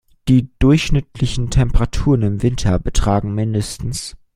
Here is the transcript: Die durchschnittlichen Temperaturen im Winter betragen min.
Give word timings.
Die 0.27 0.49
durchschnittlichen 0.57 1.51
Temperaturen 1.51 2.23
im 2.23 2.41
Winter 2.41 2.79
betragen 2.79 3.35
min. 3.35 3.61